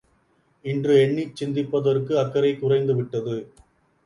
[0.65, 3.37] இன்று, எண்ணிச் சிந்திப்பதற்கு அக்கறை குறைந்து விட்டது.